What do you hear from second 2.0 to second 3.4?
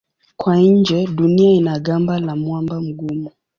la mwamba mgumu.